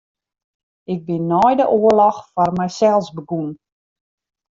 Ik 0.93 0.99
bin 1.07 1.23
nei 1.31 1.53
de 1.59 1.65
oarloch 1.77 2.19
foar 2.33 2.49
mysels 2.59 3.07
begûn. 3.15 3.49